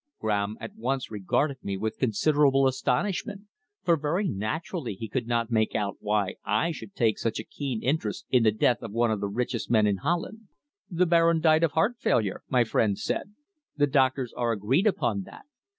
Graham 0.19 0.57
at 0.59 0.75
once 0.75 1.11
regarded 1.11 1.57
me 1.63 1.77
with 1.77 1.99
considerable 1.99 2.65
astonishment, 2.65 3.41
for 3.83 3.95
very 3.95 4.27
naturally 4.27 4.95
he 4.95 5.07
could 5.07 5.27
not 5.27 5.51
make 5.51 5.75
out 5.75 5.97
why 5.99 6.37
I 6.43 6.71
should 6.71 6.95
take 6.95 7.19
such 7.19 7.37
a 7.39 7.43
keen 7.43 7.83
interest 7.83 8.25
in 8.31 8.41
the 8.41 8.51
death 8.51 8.81
of 8.81 8.93
one 8.93 9.11
of 9.11 9.19
the 9.19 9.27
richest 9.27 9.69
men 9.69 9.85
in 9.85 9.97
Holland. 9.97 10.47
"The 10.89 11.05
Baron 11.05 11.39
died 11.39 11.61
of 11.61 11.73
heart 11.73 11.99
failure," 11.99 12.41
my 12.49 12.63
friend 12.63 12.97
said. 12.97 13.35
"The 13.77 13.85
doctors 13.85 14.33
are 14.35 14.51
agreed 14.51 14.87
upon 14.87 15.21
that. 15.25 15.45